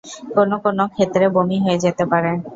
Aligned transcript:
কোনো 0.35 0.55
কোনো 0.65 0.83
ক্ষেত্রে 0.93 1.25
বমি 1.35 1.57
হয়ে 1.63 1.81
যেতে 1.83 2.03
পারে। 2.11 2.31